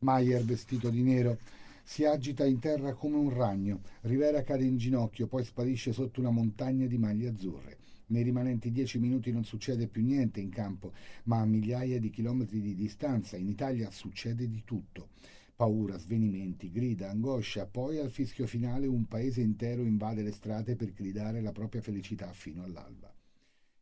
[0.00, 1.38] Maier, vestito di nero,
[1.82, 3.80] si agita in terra come un ragno.
[4.02, 7.76] Rivera cade in ginocchio, poi sparisce sotto una montagna di maglie azzurre.
[8.08, 10.92] Nei rimanenti dieci minuti non succede più niente in campo,
[11.24, 15.08] ma a migliaia di chilometri di distanza in Italia succede di tutto.
[15.56, 20.92] Paura, svenimenti, grida, angoscia, poi al fischio finale un paese intero invade le strade per
[20.92, 23.12] gridare la propria felicità fino all'alba.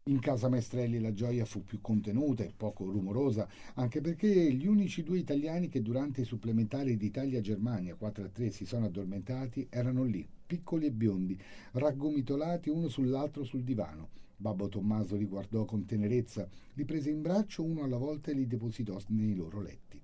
[0.09, 5.03] In casa Maestrelli la gioia fu più contenuta e poco rumorosa, anche perché gli unici
[5.03, 10.92] due italiani che durante i supplementari d'Italia-Germania 4-3 si sono addormentati erano lì, piccoli e
[10.92, 11.37] biondi,
[11.73, 14.11] raggomitolati uno sull'altro sul divano.
[14.37, 18.47] Babbo Tommaso li guardò con tenerezza, li prese in braccio uno alla volta e li
[18.47, 20.01] depositò nei loro letti.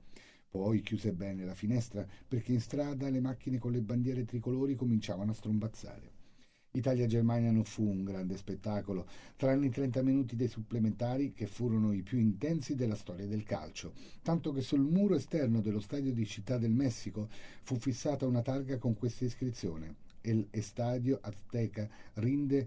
[0.50, 5.30] Poi chiuse bene la finestra perché in strada le macchine con le bandiere tricolori cominciavano
[5.30, 6.11] a strombazzare.
[6.74, 9.06] Italia-Germania non fu un grande spettacolo,
[9.36, 13.92] tranne i 30 minuti dei supplementari che furono i più intensi della storia del calcio,
[14.22, 17.28] tanto che sul muro esterno dello stadio di Città del Messico
[17.62, 22.66] fu fissata una targa con questa iscrizione: El Estadio Azteca rinde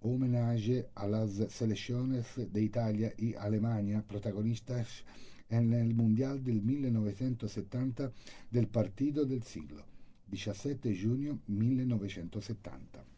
[0.00, 5.02] homenage a las selecciones de Italia y Alemania protagonistas
[5.48, 8.12] en el Mundial del 1970
[8.50, 9.82] del Partido del Siglo,
[10.26, 13.09] 17 giugno 1970.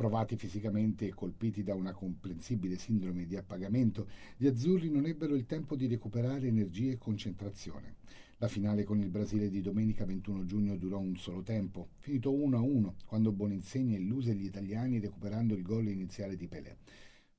[0.00, 4.08] Provati fisicamente e colpiti da una comprensibile sindrome di appagamento,
[4.38, 7.96] gli azzurri non ebbero il tempo di recuperare energie e concentrazione.
[8.38, 12.92] La finale con il Brasile di domenica 21 giugno durò un solo tempo, finito 1-1
[13.04, 16.78] quando Boninsegna illuse gli italiani recuperando il gol iniziale di Pelé.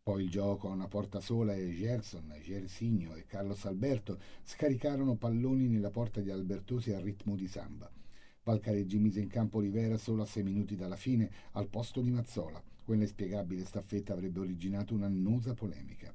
[0.03, 5.67] Poi il gioco a una porta sola e Gerson, Gersigno e Carlos Alberto scaricarono palloni
[5.67, 7.91] nella porta di Albertosi al ritmo di samba.
[8.43, 12.61] Valcareggi mise in campo Rivera solo a sei minuti dalla fine al posto di Mazzola.
[12.83, 16.11] Quell'inspiegabile staffetta avrebbe originato un'annosa polemica.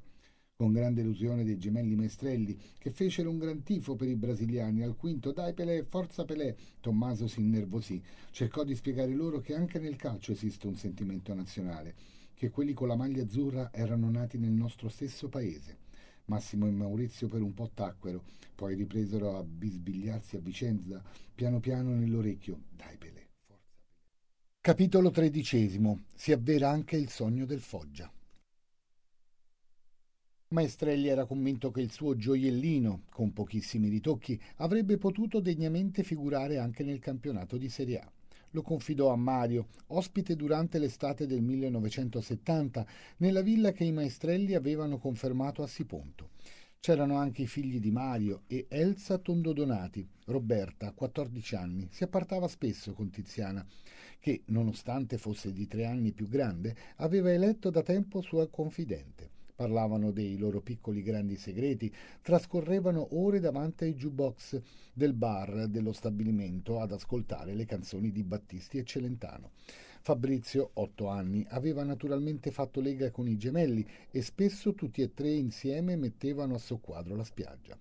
[0.56, 4.96] Con grande illusione dei gemelli Maestrelli, che fecero un gran tifo per i brasiliani, al
[4.96, 9.96] quinto Dai Pelé, forza Pelé, Tommaso si innervosì, cercò di spiegare loro che anche nel
[9.96, 11.94] calcio esiste un sentimento nazionale,
[12.34, 15.85] che quelli con la maglia azzurra erano nati nel nostro stesso paese
[16.26, 21.02] Massimo e Maurizio per un po' tacquero, poi ripresero a bisbigliarsi a Vicenza,
[21.34, 22.62] piano piano nell'orecchio.
[22.70, 23.94] Dai Pelé, forza Pelé.
[24.60, 26.04] Capitolo tredicesimo.
[26.14, 28.10] Si avvera anche il sogno del Foggia.
[30.48, 36.84] Maestrelli era convinto che il suo gioiellino, con pochissimi ritocchi, avrebbe potuto degnamente figurare anche
[36.84, 38.12] nel campionato di Serie A
[38.56, 42.86] lo confidò a Mario, ospite durante l'estate del 1970,
[43.18, 46.30] nella villa che i maestrelli avevano confermato a Siponto.
[46.80, 50.08] C'erano anche i figli di Mario e Elsa Tondodonati.
[50.26, 53.64] Roberta, 14 anni, si appartava spesso con Tiziana,
[54.18, 60.12] che, nonostante fosse di tre anni più grande, aveva eletto da tempo sua confidente parlavano
[60.12, 64.60] dei loro piccoli grandi segreti, trascorrevano ore davanti ai jukebox
[64.92, 69.52] del bar dello stabilimento ad ascoltare le canzoni di Battisti e Celentano.
[70.02, 75.30] Fabrizio, otto anni, aveva naturalmente fatto lega con i gemelli e spesso tutti e tre
[75.30, 77.76] insieme mettevano a soqquadro la spiaggia.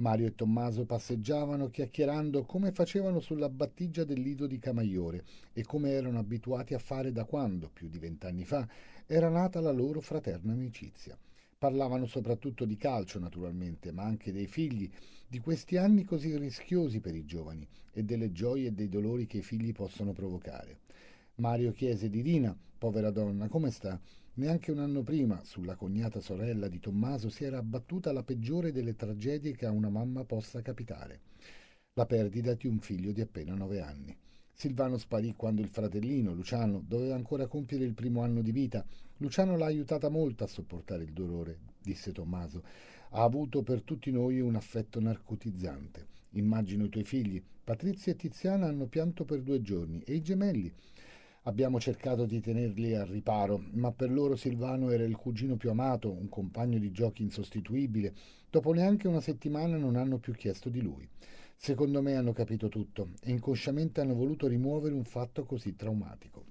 [0.00, 5.90] Mario e Tommaso passeggiavano chiacchierando come facevano sulla battigia del lido di Camaiore e come
[5.90, 8.64] erano abituati a fare da quando, più di vent'anni fa,
[9.10, 11.16] era nata la loro fraterna amicizia.
[11.56, 14.88] Parlavano soprattutto di calcio, naturalmente, ma anche dei figli,
[15.26, 19.38] di questi anni così rischiosi per i giovani e delle gioie e dei dolori che
[19.38, 20.80] i figli possono provocare.
[21.36, 23.98] Mario chiese di Rina, povera donna, come sta?
[24.34, 28.94] Neanche un anno prima, sulla cognata sorella di Tommaso, si era abbattuta la peggiore delle
[28.94, 31.20] tragedie che a una mamma possa capitare,
[31.94, 34.14] la perdita di un figlio di appena nove anni.
[34.60, 38.84] Silvano sparì quando il fratellino, Luciano, doveva ancora compiere il primo anno di vita.
[39.18, 42.64] Luciano l'ha aiutata molto a sopportare il dolore, disse Tommaso.
[43.10, 46.06] Ha avuto per tutti noi un affetto narcotizzante.
[46.30, 47.40] Immagino i tuoi figli.
[47.62, 50.72] Patrizia e Tiziana hanno pianto per due giorni e i gemelli.
[51.42, 56.10] Abbiamo cercato di tenerli al riparo, ma per loro Silvano era il cugino più amato,
[56.10, 58.12] un compagno di giochi insostituibile.
[58.50, 61.08] Dopo neanche una settimana non hanno più chiesto di lui.
[61.60, 66.46] Secondo me hanno capito tutto e inconsciamente hanno voluto rimuovere un fatto così traumatico.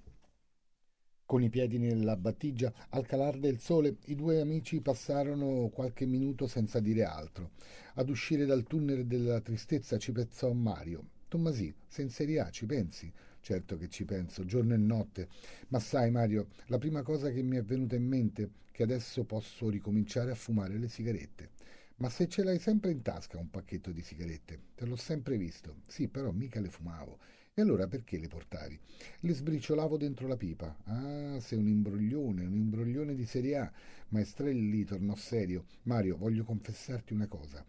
[1.25, 6.45] Con i piedi nella battigia, al calar del sole, i due amici passarono qualche minuto
[6.45, 7.51] senza dire altro.
[7.95, 11.07] Ad uscire dal tunnel della tristezza ci pensò Mario.
[11.29, 13.11] Tommasì, se in Serie A ci pensi?
[13.39, 15.29] Certo che ci penso, giorno e notte.
[15.69, 19.23] Ma sai, Mario, la prima cosa che mi è venuta in mente è che adesso
[19.23, 21.56] posso ricominciare a fumare le sigarette.
[21.97, 25.81] Ma se ce l'hai sempre in tasca un pacchetto di sigarette, te l'ho sempre visto.
[25.87, 27.17] Sì, però mica le fumavo.
[27.55, 28.79] E allora perché le portavi?
[29.21, 30.77] Le sbriciolavo dentro la pipa.
[30.83, 33.71] Ah, sei un imbroglione, un imbroglione di serie A.
[34.09, 35.65] Maestrelli tornò serio.
[35.83, 37.65] Mario, voglio confessarti una cosa.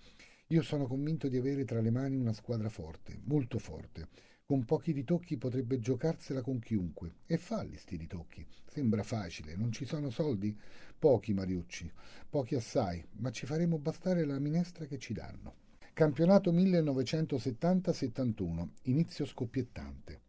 [0.49, 4.09] Io sono convinto di avere tra le mani una squadra forte, molto forte.
[4.51, 7.17] Con pochi ritocchi potrebbe giocarsela con chiunque.
[7.27, 8.47] E falli sti ritocchi.
[8.65, 10.59] Sembra facile, non ci sono soldi?
[10.99, 11.93] Pochi, Mariucci,
[12.31, 15.55] pochi assai, ma ci faremo bastare la minestra che ci danno.
[15.93, 20.23] Campionato 1970-71, inizio scoppiettante.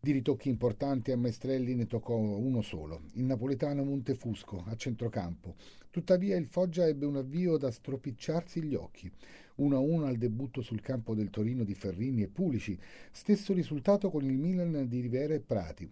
[0.00, 5.56] Di ritocchi importanti a Maestrelli ne toccò uno solo, il napoletano Montefusco, a centrocampo.
[5.90, 9.10] Tuttavia il Foggia ebbe un avvio da stropicciarsi gli occhi.
[9.58, 12.78] 1-1 al debutto sul campo del Torino di Ferrini e Pulici,
[13.10, 15.90] stesso risultato con il Milan di Rivera e Prati.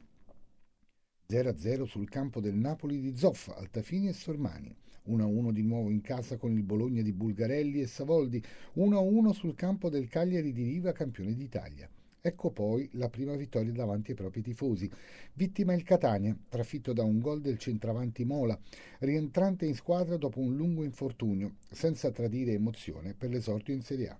[1.28, 4.74] 0-0 sul campo del Napoli di Zoff, Altafini e Sormani.
[5.08, 8.42] 1-1 di nuovo in casa con il Bologna di Bulgarelli e Savoldi.
[8.76, 11.88] 1-1 sul campo del Cagliari di Riva, campione d'Italia.
[12.26, 14.90] Ecco poi la prima vittoria davanti ai propri tifosi.
[15.34, 18.58] Vittima il Catania, trafitto da un gol del centravanti Mola,
[18.98, 24.18] rientrante in squadra dopo un lungo infortunio, senza tradire emozione per l'esordio in Serie A.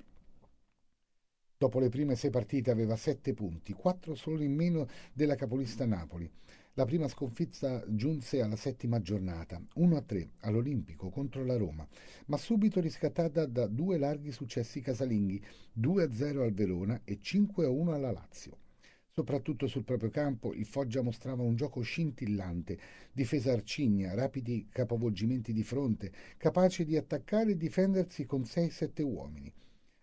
[1.59, 6.31] Dopo le prime sei partite aveva sette punti, quattro solo in meno della capolista Napoli.
[6.79, 11.89] La prima sconfitta giunse alla settima giornata, 1-3 all'Olimpico contro la Roma,
[12.27, 15.43] ma subito riscattata da due larghi successi casalinghi,
[15.81, 18.59] 2-0 al Verona e 5-1 alla Lazio.
[19.09, 22.79] Soprattutto sul proprio campo il Foggia mostrava un gioco scintillante,
[23.11, 29.51] difesa arcigna, rapidi capovolgimenti di fronte, capace di attaccare e difendersi con 6-7 uomini.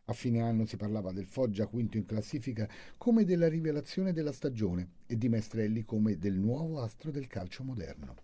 [0.05, 4.95] A fine anno si parlava del Foggia quinto in classifica come della rivelazione della stagione
[5.05, 8.15] e di Maestrelli come del nuovo astro del calcio moderno.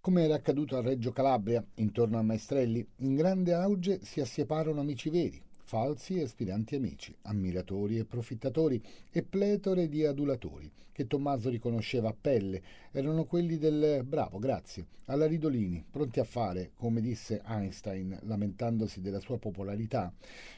[0.00, 5.10] Come era accaduto a Reggio Calabria, intorno a Maestrelli, in grande auge si assieparono amici
[5.10, 12.10] veri, falsi e aspiranti amici, ammiratori e profittatori e pletore di adulatori, che Tommaso riconosceva
[12.10, 18.18] a pelle, erano quelli del bravo, grazie, alla Ridolini, pronti a fare, come disse Einstein,
[18.22, 20.12] lamentandosi della sua popolarità,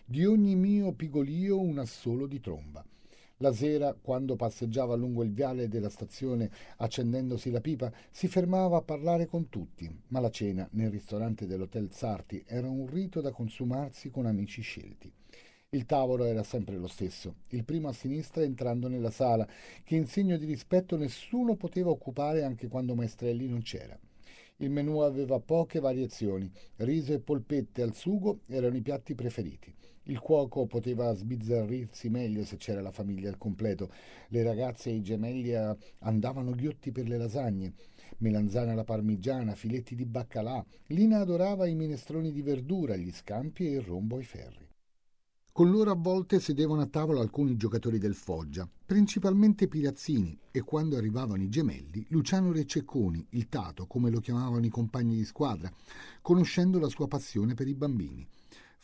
[0.04, 2.84] di ogni mio pigolio un assolo di tromba.
[3.40, 8.83] La sera, quando passeggiava lungo il viale della stazione accendendosi la pipa, si fermava a
[8.83, 14.09] parlare con tutti, ma la cena nel ristorante dell'Hotel Sarti era un rito da consumarsi
[14.09, 15.12] con amici scelti.
[15.68, 19.46] Il tavolo era sempre lo stesso, il primo a sinistra entrando nella sala,
[19.85, 23.99] che in segno di rispetto nessuno poteva occupare anche quando Maestrelli non c'era.
[24.61, 29.75] Il menù aveva poche variazioni, riso e polpette al sugo erano i piatti preferiti.
[30.08, 33.90] Il cuoco poteva sbizzarrirsi meglio se c'era la famiglia al completo.
[34.28, 37.74] Le ragazze e i gemelli eh, andavano ghiotti per le lasagne.
[38.18, 40.64] Melanzana alla parmigiana, filetti di baccalà.
[40.88, 44.68] Lina adorava i minestroni di verdura, gli scampi e il rombo ai ferri.
[45.50, 50.96] Con loro a volte sedevano a tavola alcuni giocatori del Foggia, principalmente Pirazzini, e quando
[50.98, 55.72] arrivavano i gemelli, Luciano Rececconi, il Tato, come lo chiamavano i compagni di squadra,
[56.20, 58.28] conoscendo la sua passione per i bambini.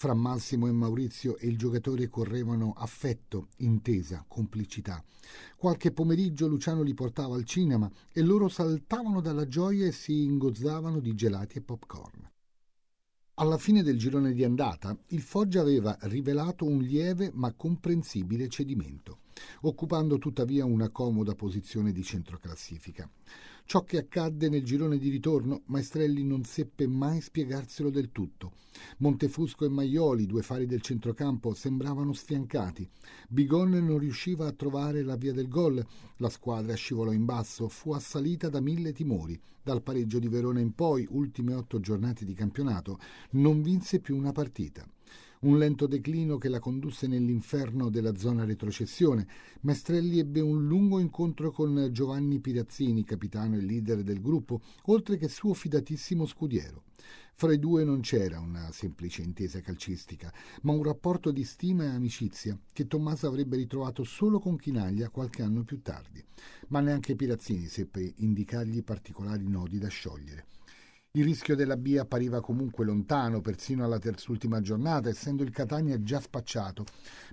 [0.02, 5.00] Fra Massimo e Maurizio e il giocatore correvano affetto, intesa, complicità.
[5.56, 10.98] Qualche pomeriggio Luciano li portava al cinema e loro saltavano dalla gioia e si ingozzavano
[10.98, 12.28] di gelati e popcorn.
[13.34, 19.20] Alla fine del girone di andata, il Foggia aveva rivelato un lieve ma comprensibile cedimento,
[19.60, 23.08] occupando tuttavia una comoda posizione di centroclassifica.
[23.64, 28.52] Ciò che accadde nel girone di ritorno, Maestrelli non seppe mai spiegarselo del tutto.
[28.98, 32.88] Montefusco e Maioli, due fari del centrocampo, sembravano sfiancati.
[33.28, 35.84] Bigon non riusciva a trovare la via del gol.
[36.16, 39.40] La squadra scivolò in basso, fu assalita da mille timori.
[39.62, 42.98] Dal pareggio di Verona in poi, ultime otto giornate di campionato,
[43.30, 44.86] non vinse più una partita
[45.42, 49.26] un lento declino che la condusse nell'inferno della zona retrocessione.
[49.62, 55.28] Maestrelli ebbe un lungo incontro con Giovanni Pirazzini, capitano e leader del gruppo, oltre che
[55.28, 56.84] suo fidatissimo scudiero.
[57.34, 61.88] Fra i due non c'era una semplice intesa calcistica, ma un rapporto di stima e
[61.88, 66.22] amicizia che Tommaso avrebbe ritrovato solo con Chinaglia qualche anno più tardi.
[66.68, 70.46] Ma neanche Pirazzini seppe indicargli particolari nodi da sciogliere.
[71.14, 76.18] Il rischio della B appariva comunque lontano, persino alla terzultima giornata, essendo il Catania già
[76.18, 76.86] spacciato.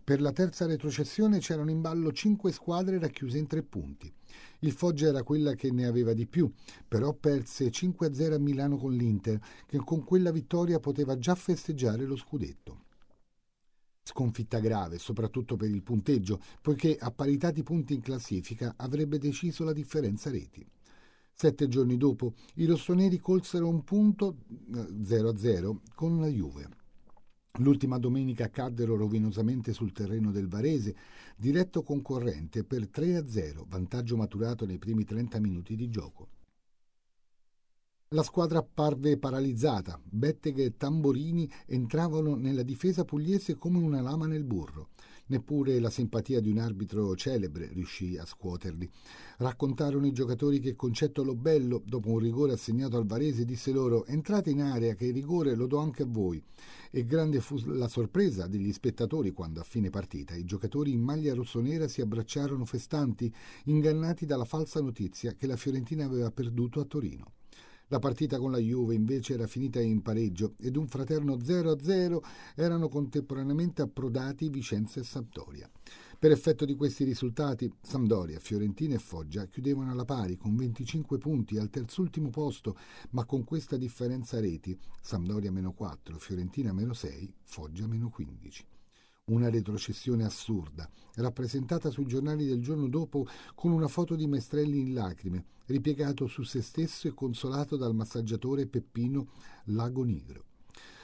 [0.03, 4.13] Per la terza retrocessione c'erano in ballo cinque squadre racchiuse in tre punti.
[4.59, 6.51] Il Foggia era quella che ne aveva di più,
[6.89, 12.17] però perse 5-0 a Milano con l'Inter, che con quella vittoria poteva già festeggiare lo
[12.17, 12.83] scudetto.
[14.03, 19.63] Sconfitta grave, soprattutto per il punteggio, poiché a parità di punti in classifica avrebbe deciso
[19.63, 20.69] la differenza reti.
[21.41, 24.39] Sette giorni dopo i rossoneri colsero un punto
[24.71, 26.67] 0-0 eh, con la Juve.
[27.59, 30.93] L'ultima domenica caddero rovinosamente sul terreno del Varese,
[31.37, 36.27] diretto concorrente per 3-0, vantaggio maturato nei primi 30 minuti di gioco.
[38.09, 44.43] La squadra parve paralizzata, Betteghe e Tamborini entravano nella difesa pugliese come una lama nel
[44.43, 44.89] burro.
[45.29, 48.89] Neppure la simpatia di un arbitro celebre riuscì a scuoterli.
[49.37, 54.49] Raccontarono i giocatori che Concetto Lobello, dopo un rigore assegnato al Varese, disse loro entrate
[54.49, 56.41] in area che il rigore lo do anche a voi.
[56.89, 61.35] E grande fu la sorpresa degli spettatori quando a fine partita i giocatori in maglia
[61.35, 63.31] rossonera si abbracciarono festanti,
[63.65, 67.33] ingannati dalla falsa notizia che la Fiorentina aveva perduto a Torino.
[67.91, 72.19] La partita con la Juve invece era finita in pareggio ed un fraterno 0-0
[72.53, 75.67] erano contemporaneamente approdati Vicenza e Sampdoria.
[76.19, 81.57] Per effetto di questi risultati, Sampdoria, Fiorentina e Foggia chiudevano alla pari con 25 punti
[81.57, 82.77] al terzultimo posto,
[83.11, 88.65] ma con questa differenza reti, Sampdoria meno 4, Fiorentina meno 6, Foggia meno 15
[89.33, 94.93] una retrocessione assurda, rappresentata sui giornali del giorno dopo con una foto di Maestrelli in
[94.93, 99.27] lacrime, ripiegato su se stesso e consolato dal massaggiatore Peppino
[99.65, 100.43] Lago Nigro.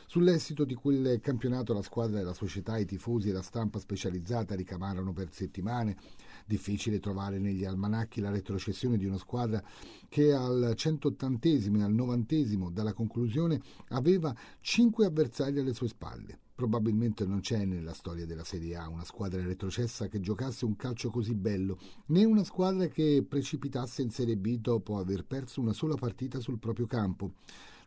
[0.08, 4.56] Sull'esito di quel campionato la squadra e la società, i tifosi e la stampa specializzata
[4.56, 5.98] ricamarono per settimane.
[6.46, 9.64] Difficile trovare negli almanacchi la retrocessione di una squadra
[10.08, 12.36] che al 180 e al 90
[12.72, 13.60] dalla conclusione
[13.90, 16.40] aveva cinque avversari alle sue spalle.
[16.56, 21.10] Probabilmente non c'è nella storia della Serie A una squadra retrocessa che giocasse un calcio
[21.10, 21.78] così bello,
[22.08, 26.58] né una squadra che precipitasse in Serie B dopo aver perso una sola partita sul
[26.58, 27.34] proprio campo.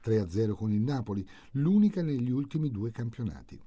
[0.04, 3.58] 3-0 con il Napoli, l'unica negli ultimi due campionati.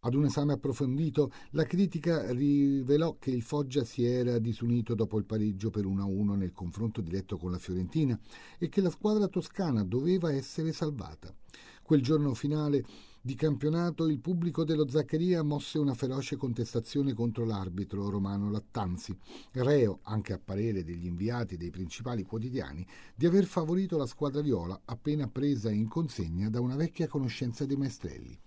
[0.00, 5.26] Ad un esame approfondito, la critica rivelò che il Foggia si era disunito dopo il
[5.26, 8.18] pareggio per 1-1 nel confronto diretto con la Fiorentina
[8.58, 11.34] e che la squadra toscana doveva essere salvata.
[11.82, 12.84] Quel giorno finale
[13.20, 19.16] di campionato il pubblico dello Zaccaria mosse una feroce contestazione contro l'arbitro romano Lattanzi,
[19.52, 24.80] reo, anche a parere degli inviati dei principali quotidiani, di aver favorito la squadra viola
[24.84, 28.38] appena presa in consegna da una vecchia conoscenza dei maestrelli,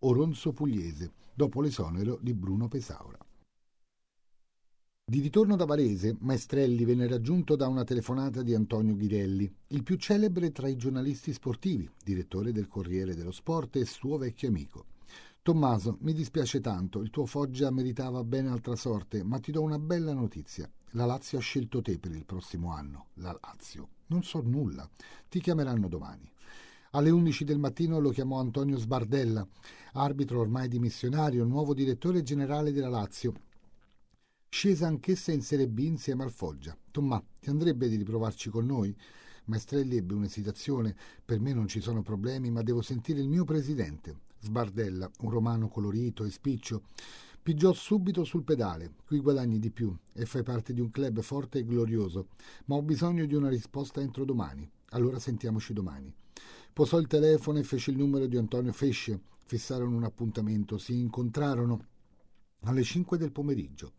[0.00, 3.18] Oronzo Pugliese, dopo l'esonero di Bruno Pesaura.
[5.04, 9.96] Di ritorno da Varese, Maestrelli venne raggiunto da una telefonata di Antonio Ghirelli, il più
[9.96, 14.86] celebre tra i giornalisti sportivi, direttore del Corriere dello Sport e suo vecchio amico.
[15.42, 19.80] Tommaso, mi dispiace tanto, il tuo Foggia meritava ben altra sorte, ma ti do una
[19.80, 20.70] bella notizia.
[20.92, 23.06] La Lazio ha scelto te per il prossimo anno.
[23.14, 23.88] La Lazio.
[24.06, 24.88] Non so nulla.
[25.28, 26.30] Ti chiameranno domani.
[26.92, 29.44] Alle 11 del mattino lo chiamò Antonio Sbardella,
[29.94, 33.32] arbitro ormai dimissionario, nuovo direttore generale della Lazio,
[34.54, 36.76] Scesa anch'essa in Serie B insieme al Foggia.
[36.90, 38.94] Tommà, ti andrebbe di riprovarci con noi?
[39.46, 40.94] Maestrelli ebbe un'esitazione.
[41.24, 44.14] Per me non ci sono problemi, ma devo sentire il mio presidente.
[44.40, 46.82] Sbardella, un romano colorito e spiccio,
[47.42, 48.92] pigiò subito sul pedale.
[49.06, 52.28] Qui guadagni di più e fai parte di un club forte e glorioso,
[52.66, 54.70] ma ho bisogno di una risposta entro domani.
[54.90, 56.14] Allora sentiamoci domani.
[56.72, 59.18] Posò il telefono e fece il numero di Antonio Fesce.
[59.46, 60.76] Fissarono un appuntamento.
[60.76, 61.86] Si incontrarono
[62.64, 63.94] alle 5 del pomeriggio.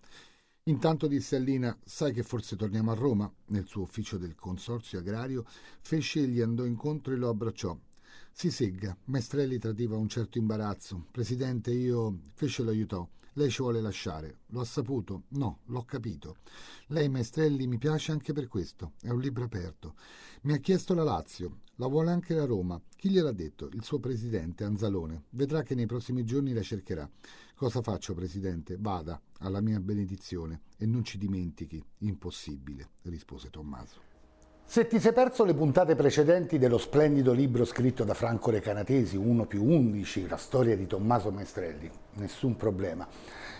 [0.67, 3.29] Intanto disse a Lina, sai che forse torniamo a Roma?
[3.47, 5.43] Nel suo ufficio del consorzio agrario,
[5.81, 7.77] Fesce gli andò incontro e lo abbracciò.
[8.31, 11.07] Si segga, Maestrelli tradiva un certo imbarazzo.
[11.11, 12.17] Presidente, io...
[12.35, 13.05] Fesce lo aiutò.
[13.33, 14.37] Lei ci vuole lasciare.
[14.51, 15.23] Lo ha saputo?
[15.31, 16.37] No, l'ho capito.
[16.87, 18.93] Lei, Maestrelli, mi piace anche per questo.
[19.01, 19.95] È un libro aperto.
[20.43, 21.62] Mi ha chiesto la Lazio.
[21.77, 22.79] La vuole anche la Roma.
[22.95, 23.67] Chi gliel'ha detto?
[23.73, 25.23] Il suo presidente, Anzalone.
[25.31, 27.09] Vedrà che nei prossimi giorni la cercherà.
[27.55, 28.77] Cosa faccio, presidente?
[28.79, 31.83] Vada, alla mia benedizione, e non ci dimentichi.
[31.99, 34.12] Impossibile, rispose Tommaso.
[34.65, 39.45] Se ti sei perso le puntate precedenti dello splendido libro scritto da Franco Recanatesi, 1
[39.45, 43.07] più 11, la storia di Tommaso Maestrelli, nessun problema.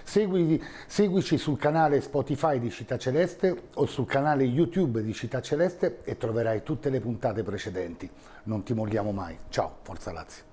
[0.03, 5.99] Segui, seguici sul canale Spotify di Città Celeste o sul canale YouTube di Città Celeste
[6.03, 8.09] e troverai tutte le puntate precedenti.
[8.43, 9.37] Non ti molliamo mai.
[9.49, 10.52] Ciao, Forza Lazio.